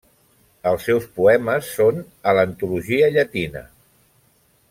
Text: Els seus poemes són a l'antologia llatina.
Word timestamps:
Els 0.69 0.87
seus 0.89 1.03
poemes 1.19 1.69
són 1.79 2.01
a 2.31 2.35
l'antologia 2.39 3.13
llatina. 3.17 3.65